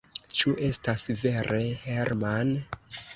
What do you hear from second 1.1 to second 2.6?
vere, Herman?